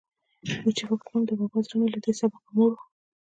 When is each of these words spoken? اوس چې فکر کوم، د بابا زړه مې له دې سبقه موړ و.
اوس 0.63 0.73
چې 0.77 0.83
فکر 0.89 1.01
کوم، 1.07 1.21
د 1.27 1.31
بابا 1.39 1.59
زړه 1.65 1.75
مې 1.79 1.87
له 1.93 1.99
دې 2.03 2.13
سبقه 2.19 2.49
موړ 2.57 2.71
و. 2.75 2.79